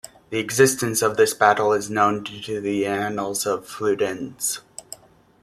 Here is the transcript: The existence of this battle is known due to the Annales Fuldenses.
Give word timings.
The 0.31 0.39
existence 0.39 1.03
of 1.03 1.15
this 1.15 1.35
battle 1.35 1.73
is 1.73 1.91
known 1.91 2.23
due 2.23 2.41
to 2.41 2.59
the 2.59 2.85
Annales 2.85 3.43
Fuldenses. 3.63 4.61